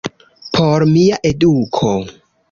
[0.57, 1.91] Por mia eduko.